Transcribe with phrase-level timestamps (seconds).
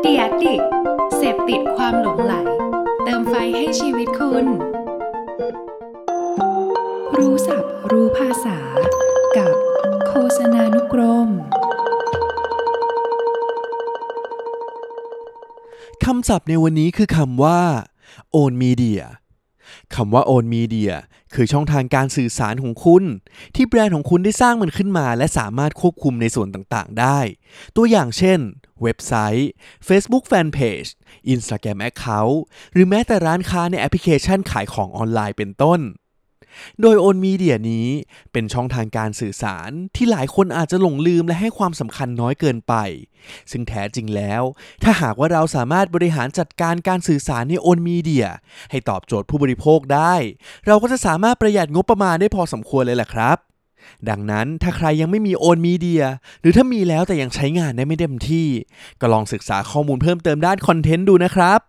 [0.00, 0.60] เดียดิก
[1.16, 2.34] เสพติดความหลงไหล
[3.04, 4.46] เติมไฟให้ชีวิตคุณ
[7.16, 8.58] รู้ศัพท์รู้ภาษา
[9.36, 9.54] กับ
[10.06, 11.28] โฆษณานุกรม
[16.04, 17.60] คำศัพท์ในวันนี้คือคำว่า
[18.40, 19.00] own media
[19.94, 20.90] คำว่า own media
[21.34, 23.04] คือช่องทางการสื่อสารของคุณ
[23.54, 27.18] ที่แบรนด์ของคุณได้สร้างมันขึ้นมา และสามารถควบคุมในส่วนต่างๆ ได้
[27.76, 28.38] ตัวอย่างเช่น
[28.82, 29.50] เว็บไซต์
[29.88, 30.90] Facebook Fanpage
[31.34, 32.36] Instagram Account
[32.72, 35.80] หรือแม้แต่ร้านค้าในแอปพลิเคชันขายของออนไลน์เป็นต้น
[36.80, 37.86] โดย Own Media นี้
[38.32, 42.74] เป็นช่องทางการสื่อสารที่หลายคนอาจจะหลงลืมและให้ความสำคัญน้อยเกินไป
[43.50, 44.42] ซึ่งแท้จริงแล้ว
[44.82, 48.26] ถ้าหากว่าเราสามารถบริหารจัดการการสื่อสารใน Own Media
[48.70, 50.14] ให้ตอบโจทย์ผู้บริโภคได้
[50.66, 53.38] เราก็จะสามารถประหยัดงบประมาณได้พอสมควรเลยแหละครับ
[54.10, 56.02] ดังนั้นถ้าใครยังไม่มี Own Media
[56.40, 58.48] หรือถ้ามีแล้วแต่ยังใช้งานได้ไม่เต็มที่
[59.00, 61.60] ก็ลองศึกษาข้อมูลเพิ่มเติมด้านคอนเทนต์ดูนะครับ